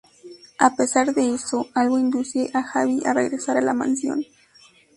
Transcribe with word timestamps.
A 0.57 0.75
pesar 0.75 1.13
de 1.13 1.35
eso, 1.35 1.69
algo 1.75 1.99
induce 1.99 2.49
a 2.55 2.63
Javi 2.63 3.03
a 3.05 3.13
regresar 3.13 3.57
a 3.57 3.61
la 3.61 3.75
Mansión. 3.75 4.25